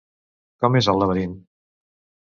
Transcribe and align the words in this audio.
Com 0.65 0.79
és 0.81 0.89
el 0.95 0.99
laberint? 1.03 1.37